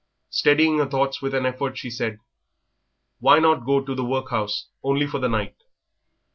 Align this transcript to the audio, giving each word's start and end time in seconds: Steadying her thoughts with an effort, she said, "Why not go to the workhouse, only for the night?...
Steadying 0.31 0.79
her 0.79 0.87
thoughts 0.87 1.21
with 1.21 1.35
an 1.35 1.45
effort, 1.45 1.77
she 1.77 1.91
said, 1.91 2.17
"Why 3.19 3.37
not 3.37 3.67
go 3.67 3.81
to 3.85 3.93
the 3.93 4.03
workhouse, 4.03 4.65
only 4.83 5.05
for 5.05 5.19
the 5.19 5.29
night?... 5.29 5.57